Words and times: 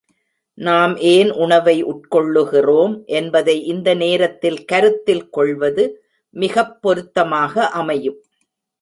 நாம் 0.53 0.97
ஏன் 0.97 1.31
உணவை 1.31 1.83
உட்கொள்ளுகிறோம் 1.83 3.05
என்பதை 3.05 3.65
இந்த 3.65 3.93
நேரத்தில் 3.93 4.65
கருத்தில் 4.65 5.29
கொள்வது 5.29 6.03
மிகப் 6.29 6.81
பொருத்தமாக 6.81 7.67
அமையும். 7.67 8.23